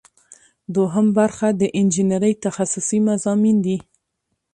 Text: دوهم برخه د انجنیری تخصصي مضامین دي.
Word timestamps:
دوهم 0.75 1.07
برخه 1.17 1.47
د 1.59 1.61
انجنیری 1.79 2.33
تخصصي 2.45 2.99
مضامین 3.09 3.57
دي. 3.65 3.77